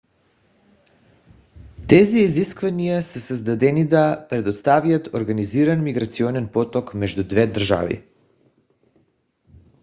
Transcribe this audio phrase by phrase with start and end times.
[1.87, 8.03] тези изисквания са създаденида предоставят организиран миграционен поток между двете държави